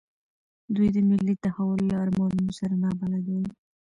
دوی 0.75 0.87
د 0.95 0.97
ملي 1.09 1.35
تحول 1.43 1.79
له 1.89 1.95
ارمانونو 2.03 2.51
سره 2.59 2.73
نابلده 2.83 3.31
وو. 3.37 3.45